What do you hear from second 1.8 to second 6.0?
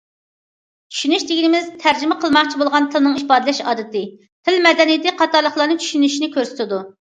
تەرجىمە قىلماقچى بولغان تىلنىڭ ئىپادىلەش ئادىتى، تىل مەدەنىيىتى قاتارلىقلارنى